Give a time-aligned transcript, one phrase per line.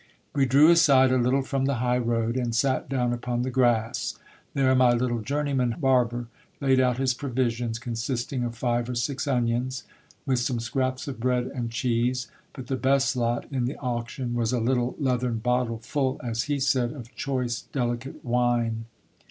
[0.33, 4.17] We drew aside a little from the high road, and sat down upon the grass.
[4.55, 6.25] There my little journeyman barber
[6.59, 9.83] laid out his provisions, consisting of five or six onions,
[10.25, 14.51] with some scraps of bread and cheese; but the best lot in the auction was
[14.51, 18.85] a little leathern bottle, full, as he said, of choice, delicate wine.